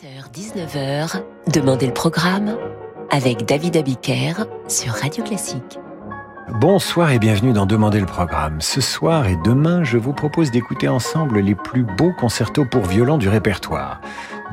[0.00, 1.22] 18h-19h,
[1.52, 2.56] Demandez le programme
[3.10, 4.34] avec David Abiker
[4.68, 5.80] sur Radio Classique.
[6.60, 8.60] Bonsoir et bienvenue dans Demandez le programme.
[8.60, 13.18] Ce soir et demain, je vous propose d'écouter ensemble les plus beaux concertos pour violon
[13.18, 14.00] du répertoire.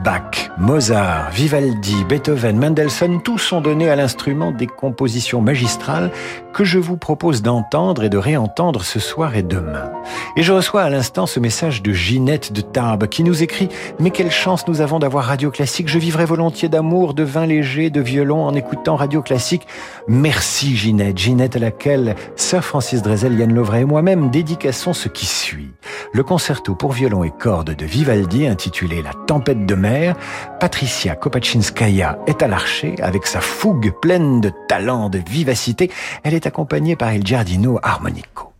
[0.03, 6.11] Bach, Mozart, Vivaldi, Beethoven, Mendelssohn, tous ont donné à l'instrument des compositions magistrales
[6.53, 9.91] que je vous propose d'entendre et de réentendre ce soir et demain.
[10.35, 13.69] Et je reçois à l'instant ce message de Ginette de Tarbes qui nous écrit
[13.99, 17.89] «Mais quelle chance nous avons d'avoir Radio Classique, je vivrai volontiers d'amour, de vin léger,
[17.89, 19.65] de violon en écoutant Radio Classique.»
[20.07, 25.25] Merci Ginette, Ginette à laquelle Sir Francis Drezel, Yann Lovray et moi-même dédicassons ce qui
[25.25, 25.71] suit.
[26.13, 29.75] Le concerto pour violon et cordes de Vivaldi intitulé La tempête de
[30.59, 35.91] Patricia Kopachinskaya est à l'archer avec sa fougue pleine de talent, de vivacité.
[36.23, 38.54] Elle est accompagnée par Il Giardino Armonico.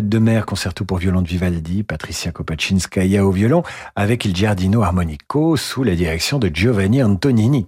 [0.00, 3.62] De mer, concerto pour violon de Vivaldi, Patricia Kopachinskaya au violon,
[3.94, 7.66] avec Il Giardino Armonico sous la direction de Giovanni Antonini.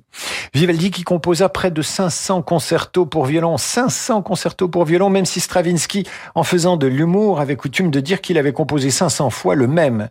[0.55, 5.39] Vivaldi qui composa près de 500 concertos pour violon, 500 concertos pour violon, même si
[5.39, 9.67] Stravinsky, en faisant de l'humour, avait coutume de dire qu'il avait composé 500 fois le
[9.67, 10.09] même.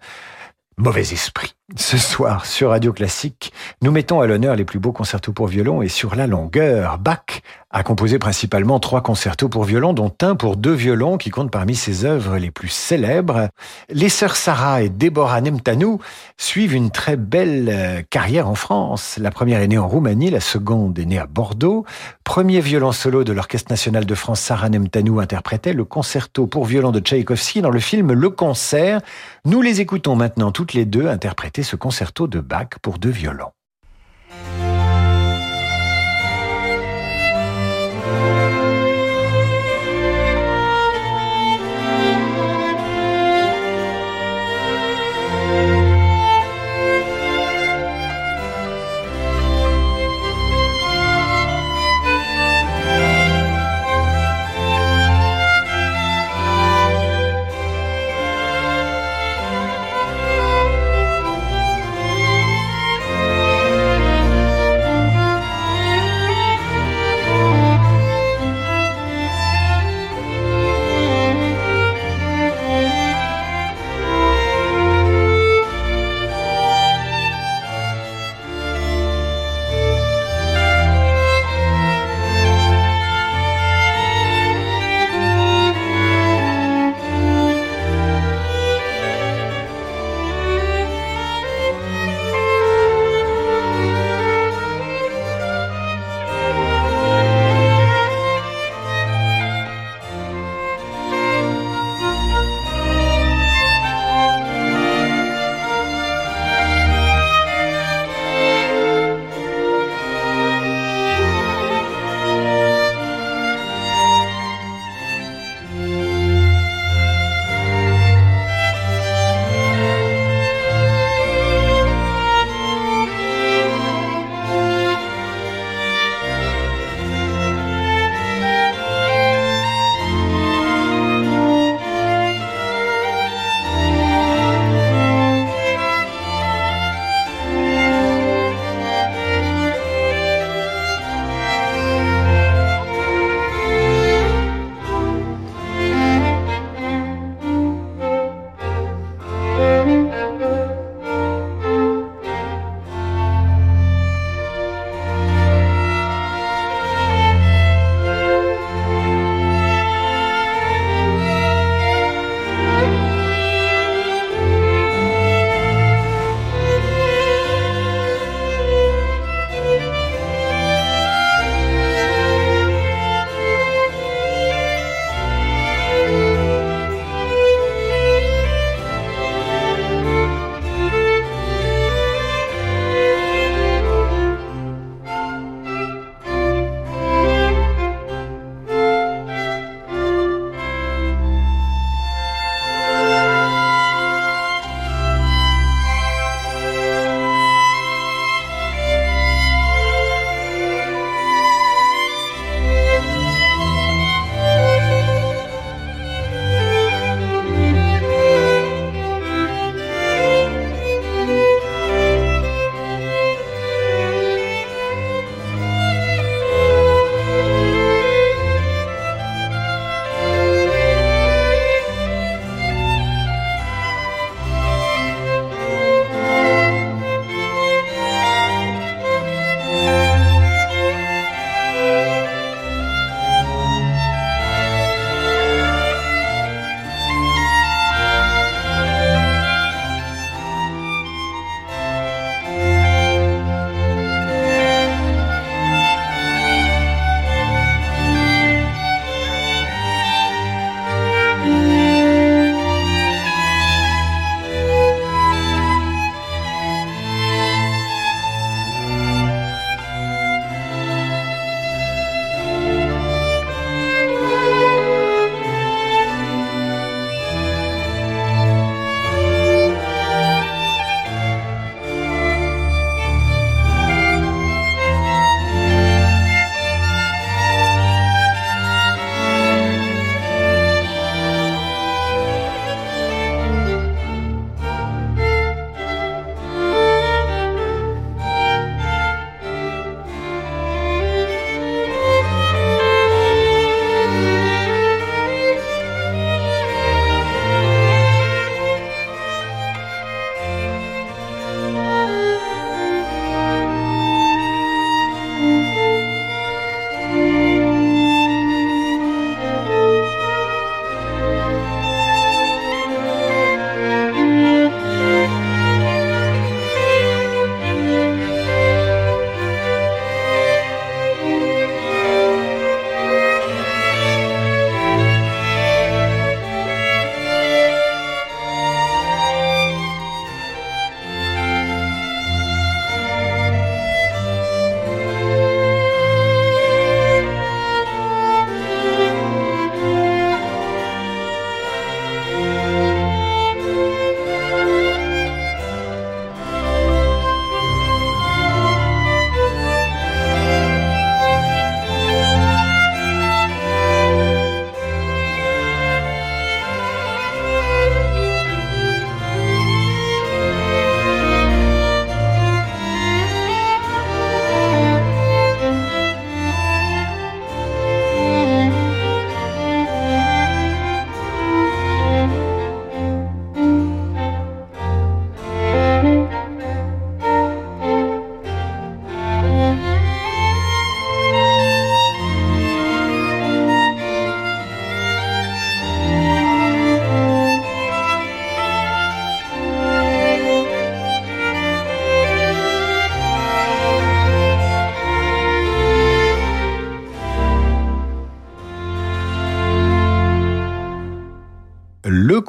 [0.78, 1.56] Mauvais esprit.
[1.78, 5.82] Ce soir, sur Radio Classique, nous mettons à l'honneur les plus beaux concertos pour violon
[5.82, 7.42] et sur la longueur, Bach
[7.74, 11.74] a composé principalement trois concertos pour violon, dont un pour deux violons qui compte parmi
[11.74, 13.48] ses œuvres les plus célèbres.
[13.90, 16.00] Les sœurs Sarah et Déborah Nemtanou
[16.38, 19.18] suivent une très belle euh, carrière en France.
[19.20, 21.84] La première est née en Roumanie, la seconde est née à Bordeaux.
[22.24, 26.92] Premier violon solo de l'Orchestre national de France, Sarah Nemtanou interprétait le concerto pour violon
[26.92, 29.02] de Tchaïkovski dans le film Le Concert.
[29.46, 31.08] Nous les écoutons maintenant toutes les deux
[31.62, 33.52] ce concerto de Bach pour deux violons.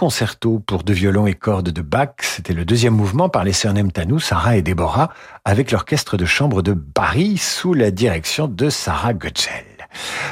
[0.04, 2.16] Concerto pour deux violons et cordes de Bach.
[2.20, 5.08] C'était le deuxième mouvement par les sœurs Nemtanou, Sarah et Déborah,
[5.46, 9.73] avec l'orchestre de chambre de Paris sous la direction de Sarah Götzl.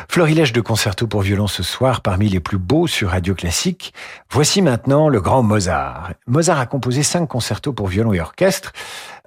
[0.08, 3.94] Florilège de concerto pour violon ce soir parmi les plus beaux sur Radio Classique.
[4.30, 6.12] Voici maintenant le grand Mozart.
[6.26, 8.72] Mozart a composé cinq concertos pour violon et orchestre.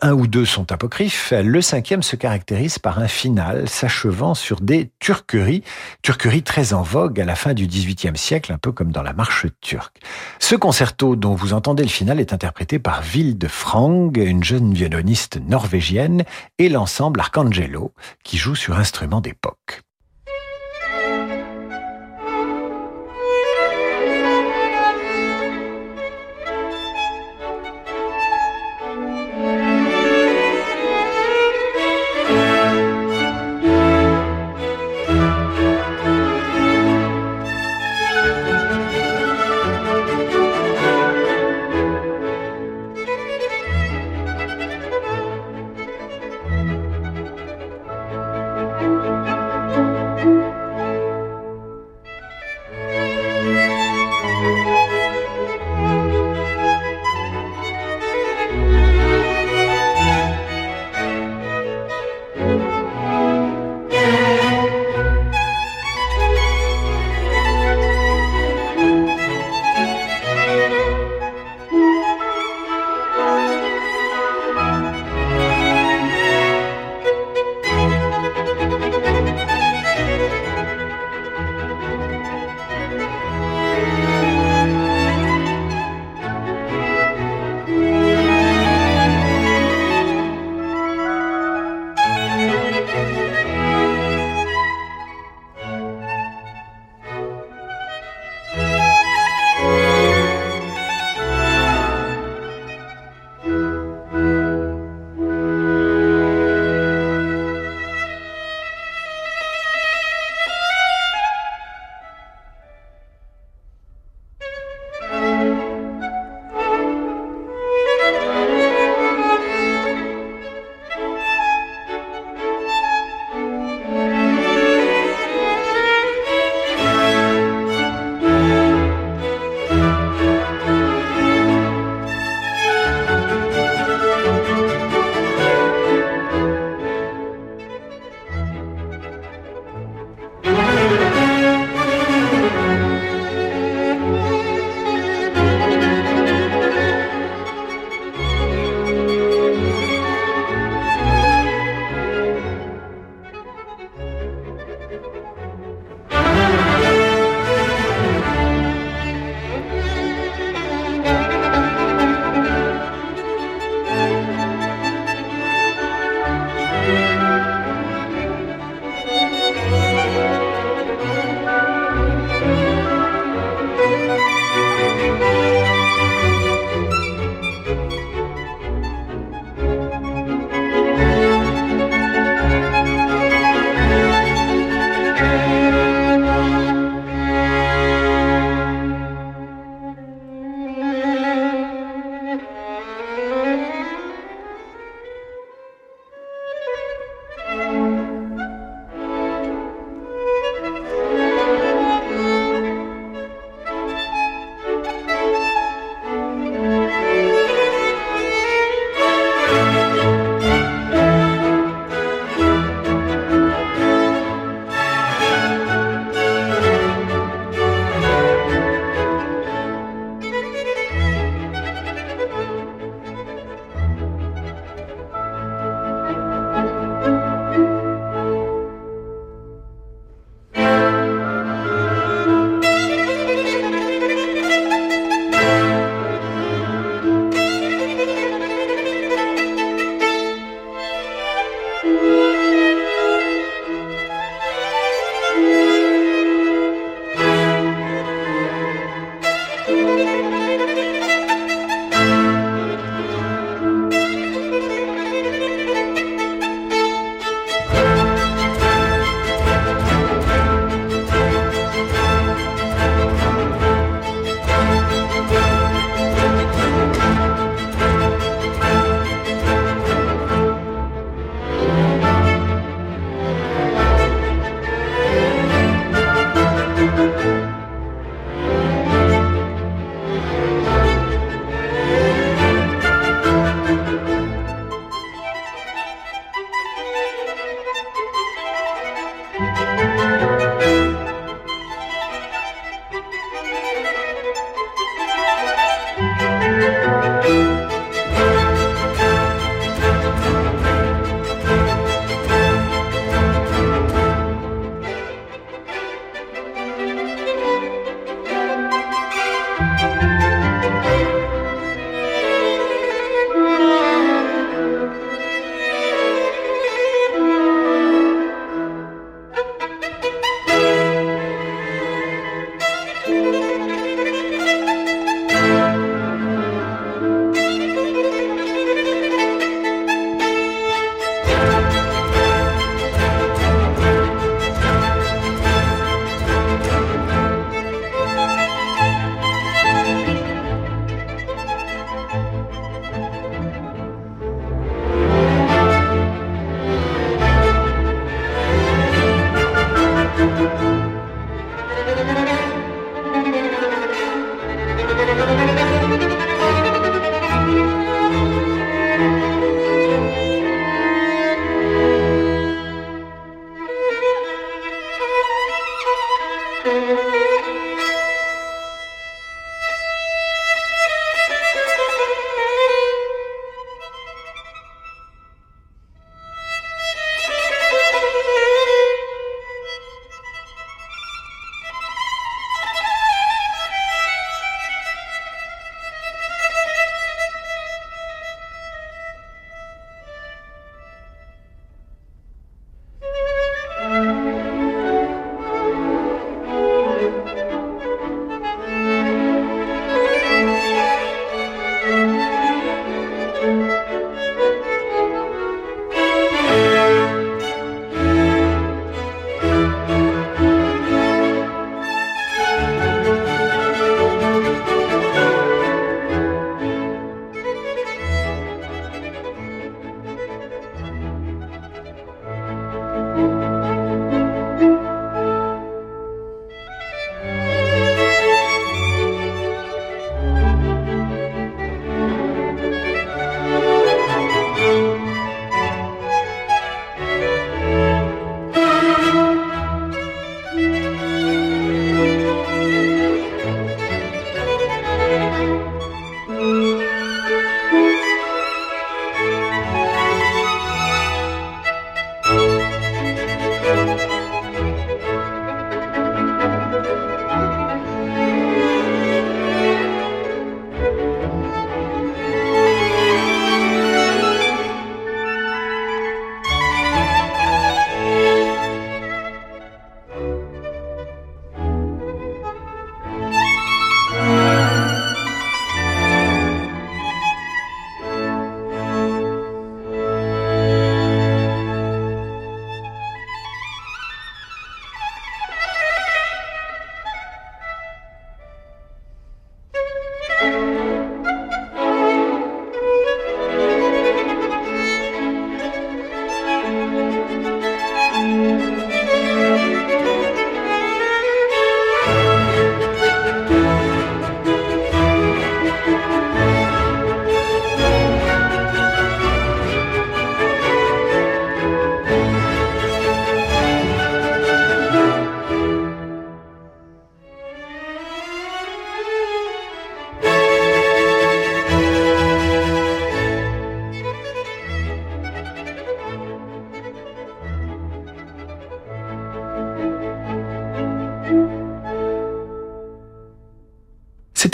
[0.02, 1.32] Un ou deux sont apocryphes.
[1.32, 5.64] Le cinquième se caractérise par un final s'achevant sur des turqueries,
[6.02, 9.14] turqueries très en vogue à la fin du XVIIIe siècle, un peu comme dans la
[9.14, 10.02] marche turque.
[10.40, 15.40] Ce concerto dont vous entendez le final est interprété par Vilde Frang, une jeune violoniste
[15.48, 16.24] norvégienne,
[16.60, 19.82] et l'ensemble Arcangelo, qui joue sur instruments d'époque.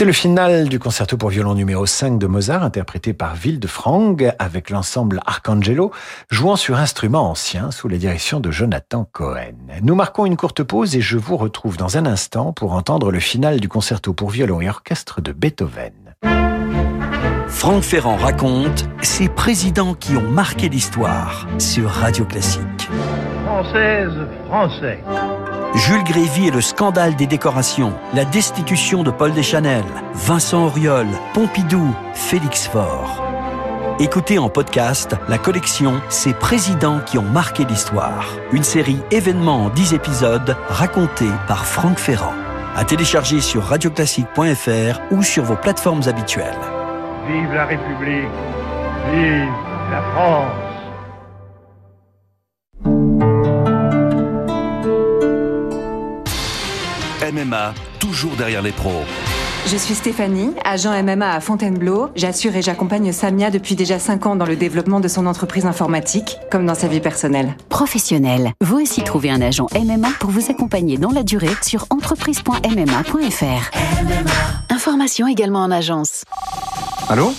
[0.02, 4.72] C'était le final du concerto pour violon numéro 5 de Mozart, interprété par Wildefrang avec
[4.72, 5.92] l'ensemble Arcangelo,
[6.32, 9.54] jouant sur instruments anciens sous la direction de Jonathan Cohen.
[9.84, 13.20] Nous marquons une courte pause et je vous retrouve dans un instant pour entendre le
[13.20, 15.94] final du concerto pour violon et orchestre de Beethoven.
[17.48, 22.90] Franck Ferrand raconte ces présidents qui ont marqué l'histoire sur Radio Classique.
[23.46, 25.00] Française, Français.
[25.76, 31.96] Jules Grévy et le scandale des décorations, la destitution de Paul Deschanel, Vincent Auriol, Pompidou,
[32.14, 33.24] Félix Faure.
[34.00, 38.36] Écoutez en podcast la collection Ces présidents qui ont marqué l'histoire.
[38.52, 42.34] Une série événements en 10 épisodes racontée par Franck Ferrand.
[42.76, 46.60] À télécharger sur radioclassique.fr ou sur vos plateformes habituelles.
[47.28, 48.30] Vive la République.
[49.14, 49.48] Vive
[49.90, 50.71] la France.
[57.44, 59.04] MMA, toujours derrière les pros.
[59.68, 62.10] Je suis Stéphanie, agent MMA à Fontainebleau.
[62.16, 66.38] J'assure et j'accompagne Samia depuis déjà 5 ans dans le développement de son entreprise informatique,
[66.50, 67.56] comme dans sa vie personnelle.
[67.70, 73.72] Professionnel, vous aussi trouvez un agent MMA pour vous accompagner dans la durée sur entreprise.mma.fr.
[74.70, 76.24] Information également en agence.
[77.08, 77.34] Allô?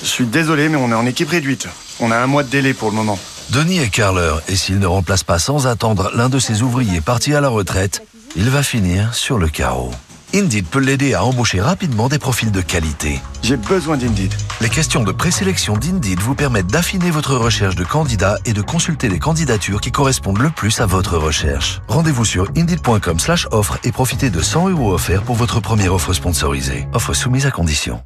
[0.00, 1.68] Je suis désolé, mais on est en équipe réduite.
[2.00, 3.18] On a un mois de délai pour le moment.
[3.50, 7.34] Denis est carleur et s'il ne remplace pas sans attendre l'un de ses ouvriers parti
[7.34, 8.02] à la retraite,
[8.36, 9.90] il va finir sur le carreau.
[10.34, 13.20] Indeed peut l'aider à embaucher rapidement des profils de qualité.
[13.42, 14.34] J'ai besoin d'Indeed.
[14.60, 19.08] Les questions de présélection d'Indeed vous permettent d'affiner votre recherche de candidats et de consulter
[19.08, 21.80] les candidatures qui correspondent le plus à votre recherche.
[21.86, 26.12] Rendez-vous sur indeed.com slash offre et profitez de 100 euros offerts pour votre première offre
[26.12, 26.88] sponsorisée.
[26.92, 28.02] Offre soumise à condition.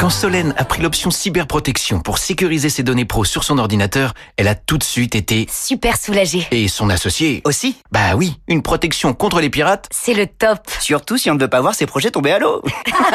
[0.00, 4.48] Quand Solène a pris l'option cyberprotection pour sécuriser ses données pro sur son ordinateur, elle
[4.48, 6.48] a tout de suite été super soulagée.
[6.52, 9.90] Et son associé aussi Bah oui, une protection contre les pirates.
[9.90, 10.60] C'est le top.
[10.80, 12.62] Surtout si on ne veut pas voir ses projets tomber à l'eau.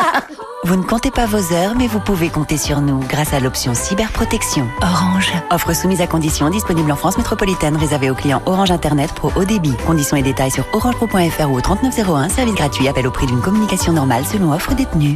[0.64, 3.74] vous ne comptez pas vos heures, mais vous pouvez compter sur nous grâce à l'option
[3.74, 4.68] cyberprotection.
[4.84, 5.34] Orange.
[5.50, 9.46] Offre soumise à conditions, disponible en France métropolitaine, réservée aux clients Orange Internet Pro haut
[9.46, 9.74] débit.
[9.88, 13.92] Conditions et détails sur orangepro.fr ou au 3901, service gratuit, appel au prix d'une communication
[13.92, 15.16] normale selon offre détenue.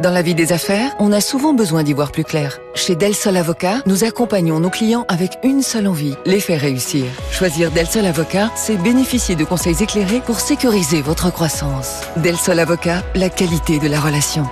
[0.00, 2.58] Dans la vie des affaires, on a souvent besoin d'y voir plus clair.
[2.74, 7.06] Chez Del Sol Avocat, nous accompagnons nos clients avec une seule envie, les faire réussir.
[7.32, 12.02] Choisir Del Sol Avocat, c'est bénéficier de conseils éclairés pour sécuriser votre croissance.
[12.16, 14.46] Del Sol Avocat, la qualité de la relation.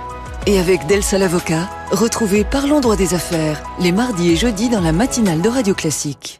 [0.47, 4.81] Et avec Del Sol Avocat, retrouvez Parlons droit des affaires les mardis et jeudis dans
[4.81, 6.39] la matinale de Radio Classique.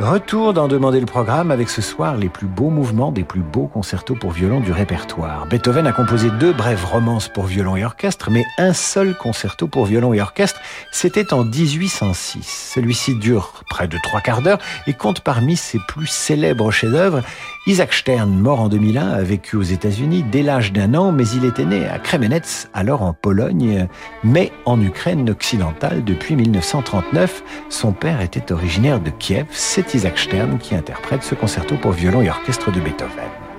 [0.00, 3.66] Retour d'en demander le programme avec ce soir les plus beaux mouvements des plus beaux
[3.66, 5.44] concertos pour violon du répertoire.
[5.44, 9.84] Beethoven a composé deux brèves romances pour violon et orchestre, mais un seul concerto pour
[9.84, 10.58] violon et orchestre,
[10.90, 12.70] c'était en 1806.
[12.74, 17.20] Celui-ci dure près de trois quarts d'heure et compte parmi ses plus célèbres chefs-d'œuvre.
[17.66, 21.44] Isaac Stern, mort en 2001, a vécu aux États-Unis dès l'âge d'un an, mais il
[21.44, 23.86] était né à Kremenets, alors en Pologne,
[24.24, 27.44] mais en Ukraine occidentale depuis 1939.
[27.68, 29.46] Son père était originaire de Kiev.
[29.50, 33.49] C'est Isaac Stern qui interprète ce concerto pour violon et orchestre de Beethoven.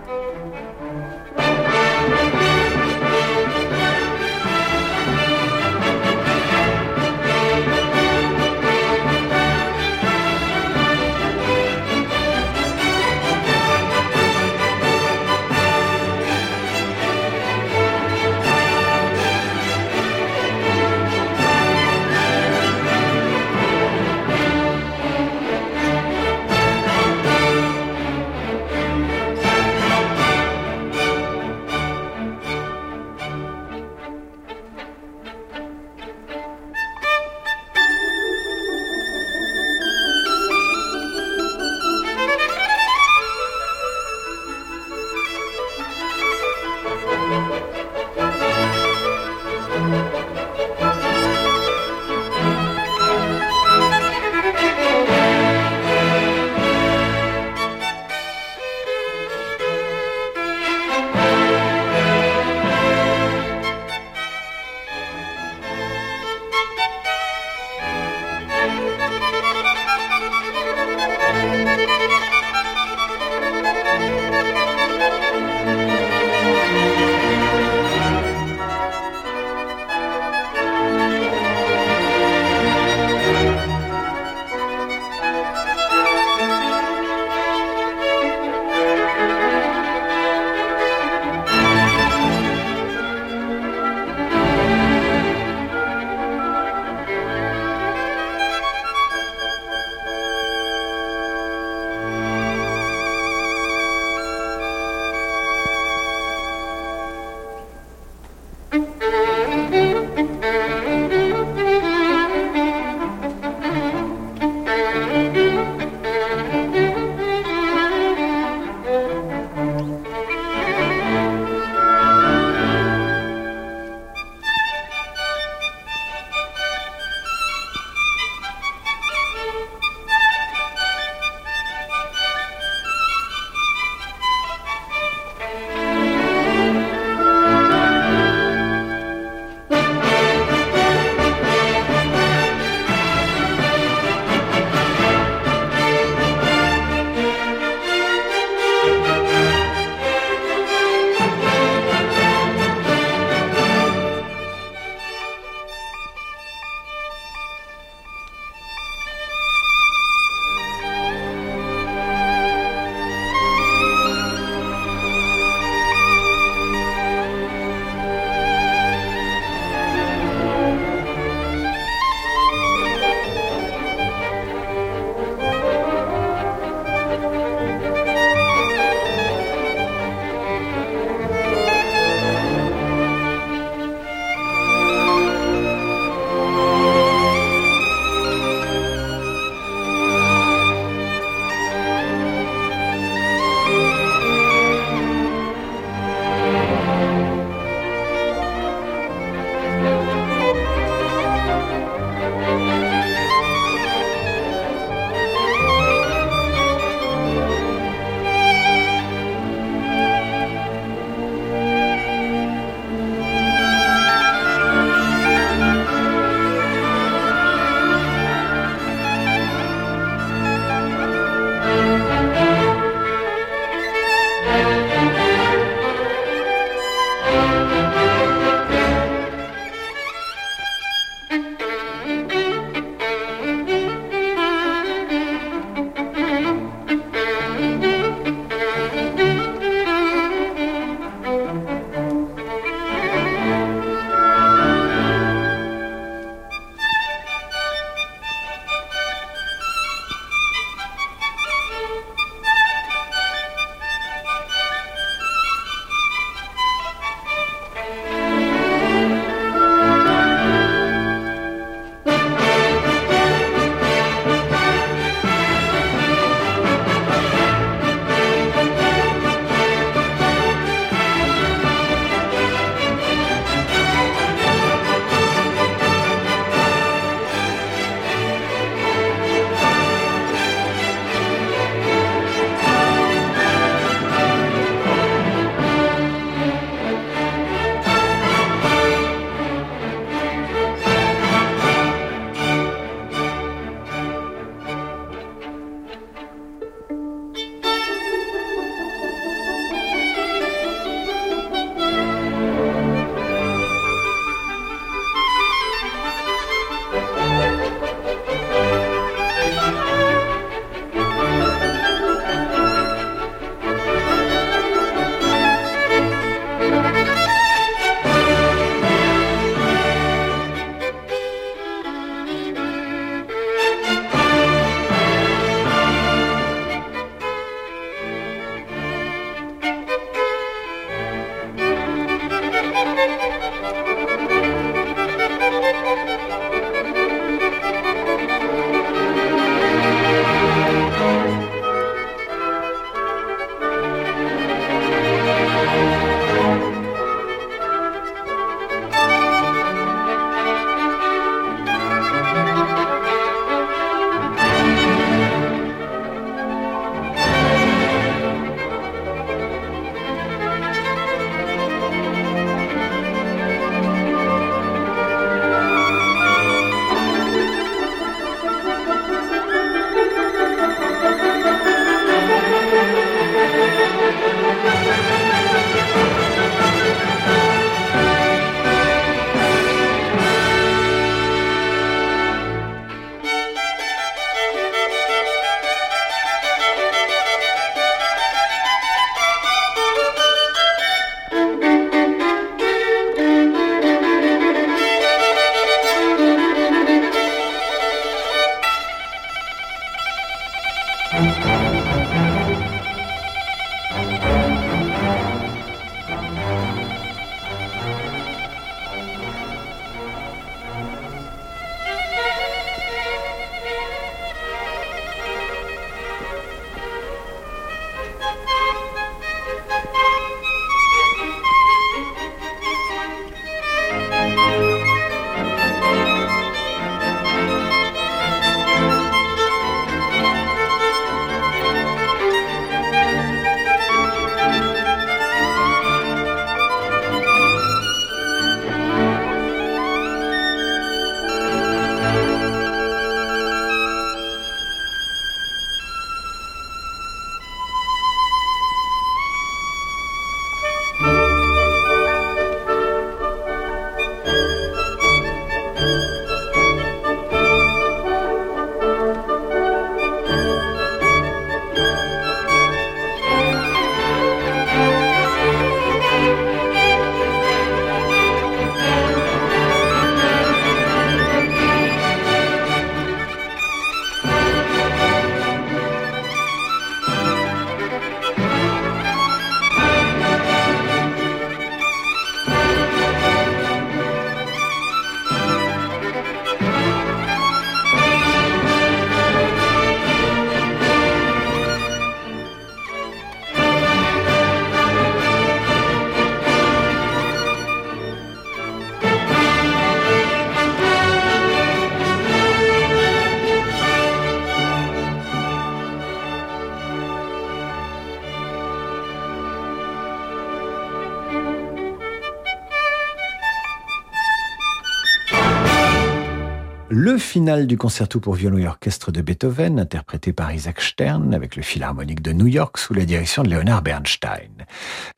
[517.31, 521.55] Le final du concerto pour violon et orchestre de Beethoven, interprété par Isaac Stern avec
[521.55, 524.51] le Philharmonique de New York sous la direction de Leonard Bernstein.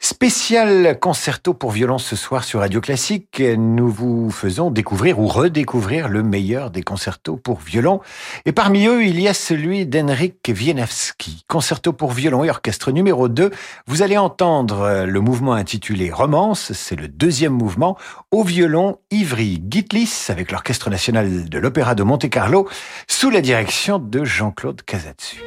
[0.06, 3.42] Spécial concerto pour violon ce soir sur Radio Classique.
[3.42, 8.02] Nous vous faisons découvrir ou redécouvrir le meilleur des concertos pour violon.
[8.44, 11.46] Et parmi eux, il y a celui d'Henrik Wieniawski.
[11.48, 13.52] Concerto pour violon et orchestre numéro 2.
[13.88, 16.74] Vous allez entendre le mouvement intitulé Romance.
[16.74, 17.98] C'est le deuxième mouvement
[18.30, 22.68] au violon Ivry Gitlis avec l'Orchestre national de l'Opéra de Monte-Carlo
[23.08, 25.42] sous la direction de Jean-Claude Casatsu.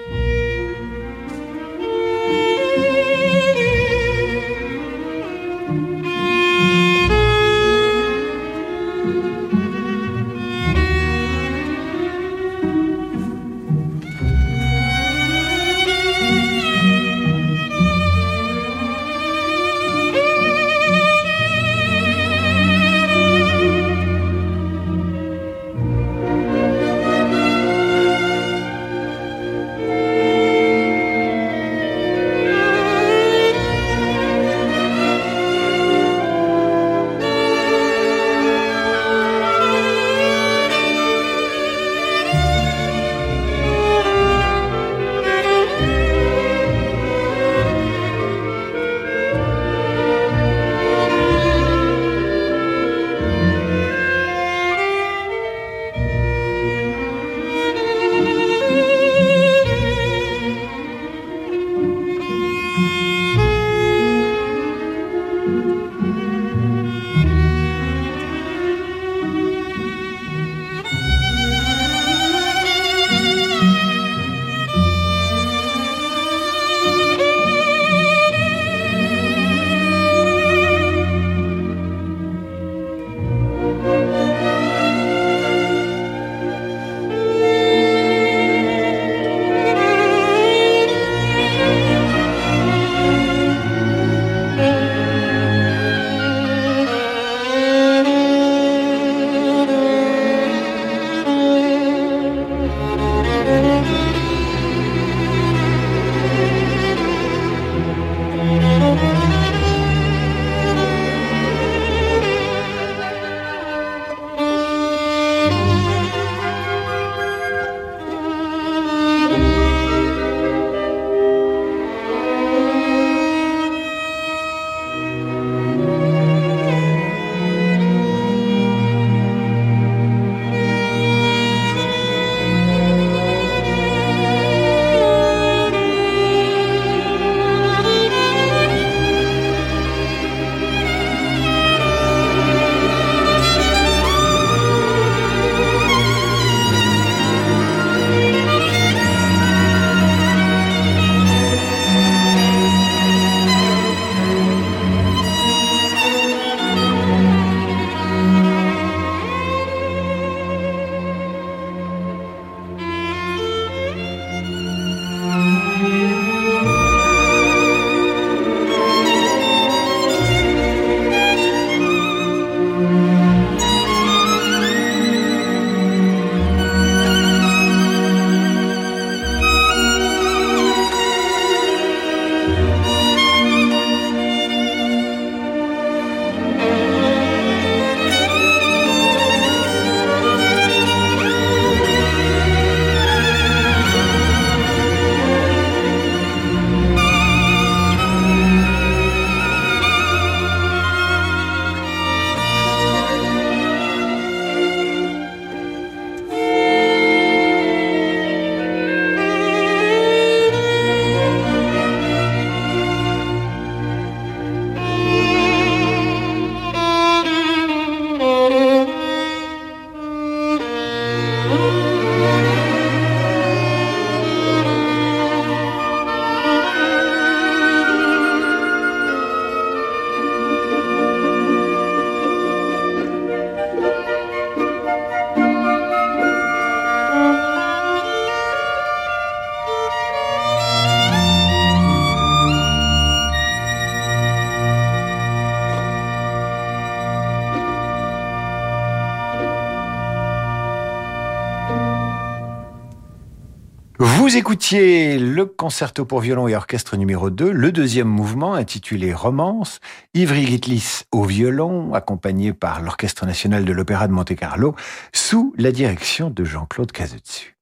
[254.26, 259.78] Vous écoutiez le concerto pour violon et orchestre numéro 2, le deuxième mouvement intitulé Romance,
[260.14, 264.74] Ivry Gitlis au violon, accompagné par l'Orchestre national de l'Opéra de Monte-Carlo,
[265.14, 267.55] sous la direction de Jean-Claude Cazetsu.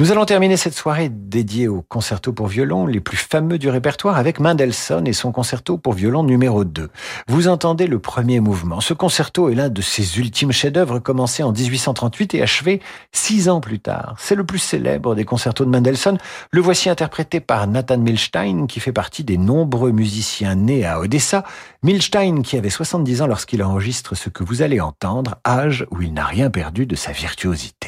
[0.00, 4.16] Nous allons terminer cette soirée dédiée au concerto pour violon les plus fameux du répertoire
[4.16, 6.88] avec Mendelssohn et son concerto pour violon numéro 2.
[7.28, 8.80] Vous entendez le premier mouvement.
[8.80, 12.80] Ce concerto est l'un de ses ultimes chefs-d'œuvre commencé en 1838 et achevé
[13.12, 14.14] six ans plus tard.
[14.18, 16.16] C'est le plus célèbre des concertos de Mendelssohn.
[16.50, 21.44] Le voici interprété par Nathan Milstein qui fait partie des nombreux musiciens nés à Odessa.
[21.82, 26.14] Milstein qui avait 70 ans lorsqu'il enregistre ce que vous allez entendre, âge où il
[26.14, 27.79] n'a rien perdu de sa virtuosité.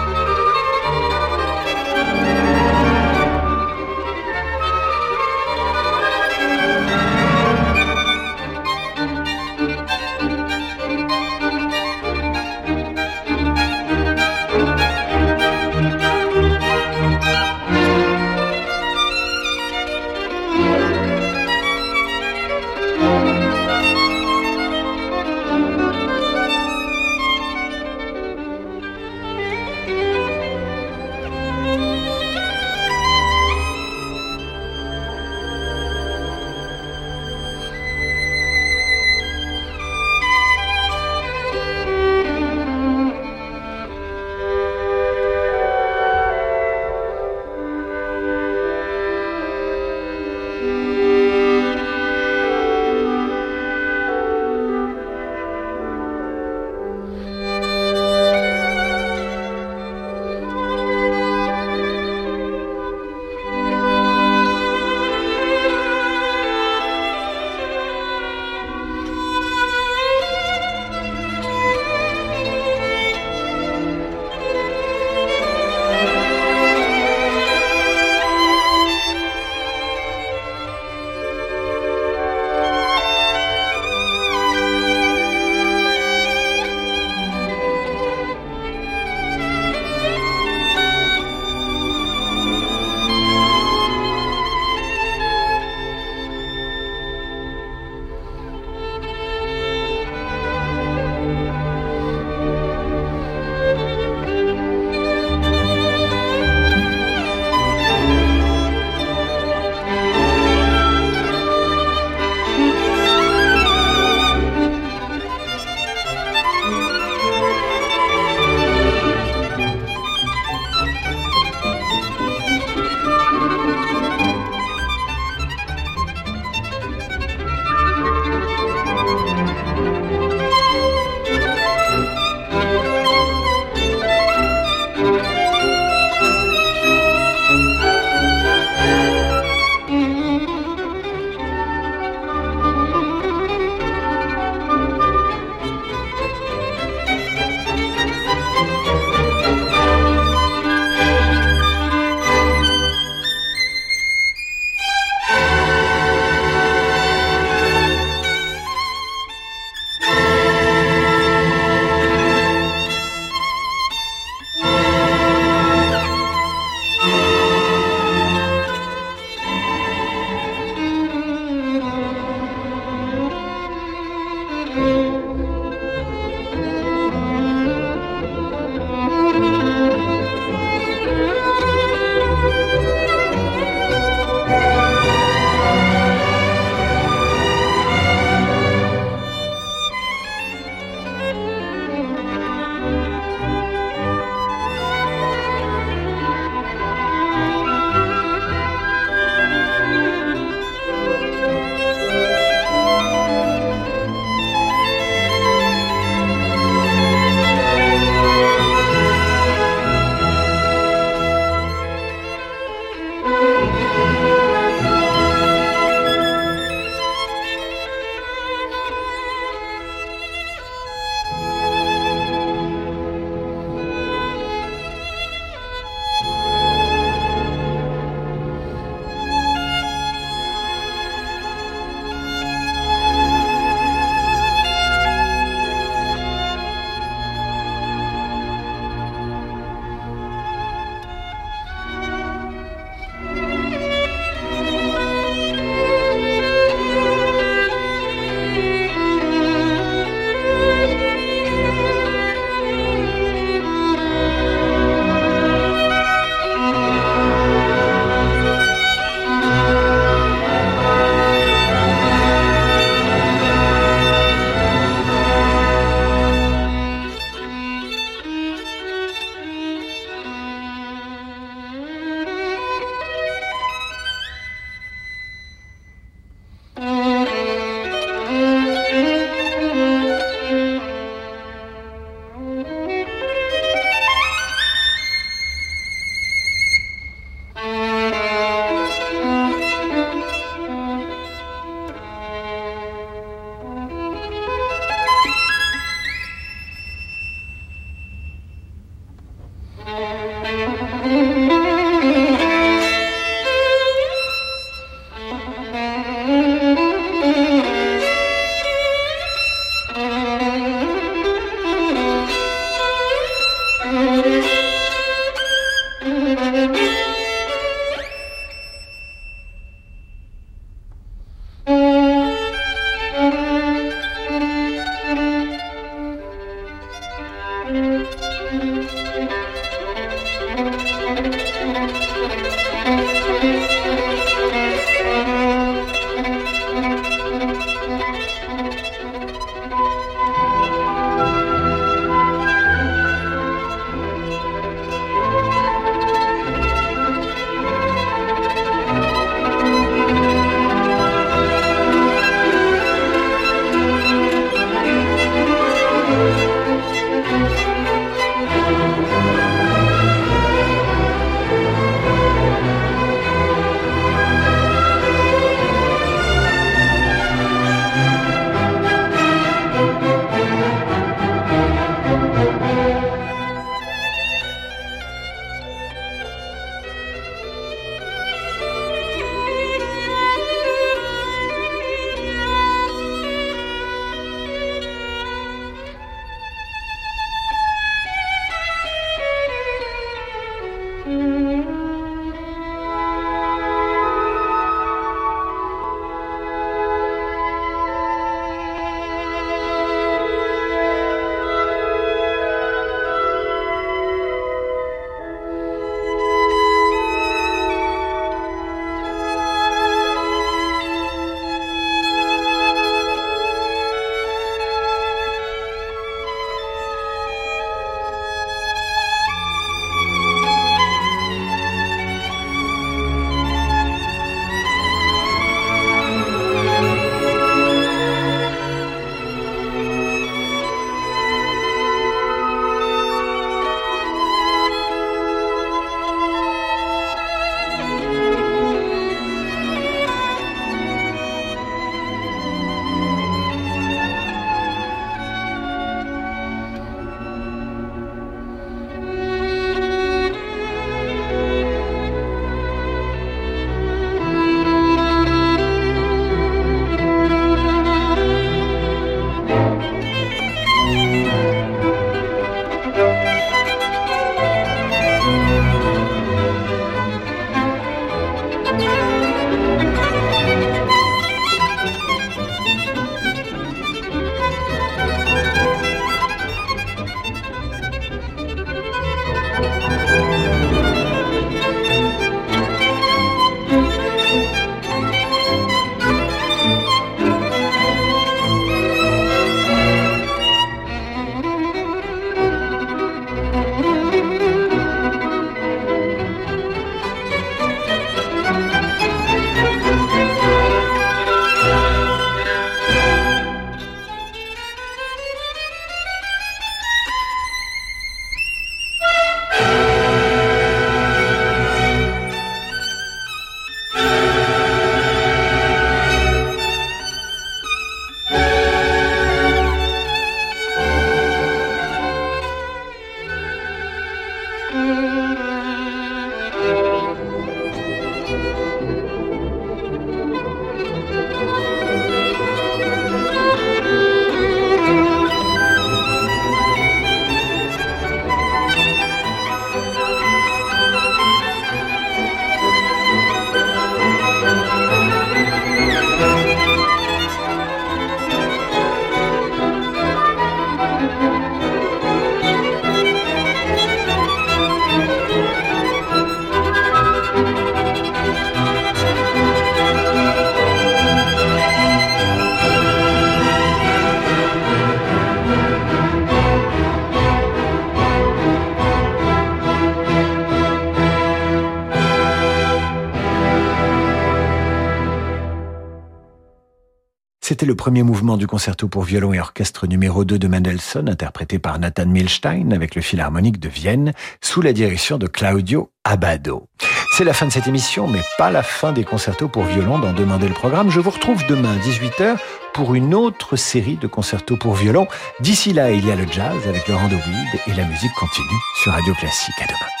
[577.51, 581.59] C'était le premier mouvement du concerto pour violon et orchestre numéro 2 de Mendelssohn, interprété
[581.59, 586.69] par Nathan Milstein avec le Philharmonique de Vienne, sous la direction de Claudio Abbado.
[587.17, 590.13] C'est la fin de cette émission, mais pas la fin des concertos pour violon dans
[590.13, 590.89] Demander le programme.
[590.89, 592.37] Je vous retrouve demain 18h
[592.73, 595.07] pour une autre série de concertos pour violon.
[595.41, 598.93] D'ici là, il y a le jazz avec Laurent David et la musique continue sur
[598.93, 599.55] Radio Classique.
[599.61, 600.00] À demain.